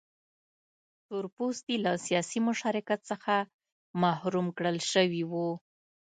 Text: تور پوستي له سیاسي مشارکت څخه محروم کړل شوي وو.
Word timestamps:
تور 1.07 1.25
پوستي 1.35 1.75
له 1.85 1.91
سیاسي 2.05 2.39
مشارکت 2.47 2.99
څخه 3.11 3.33
محروم 4.01 4.47
کړل 4.57 4.77
شوي 4.91 5.23
وو. 5.31 5.49